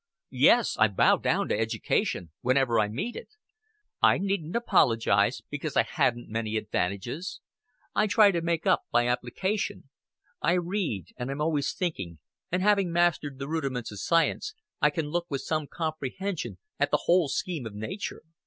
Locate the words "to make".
8.31-8.65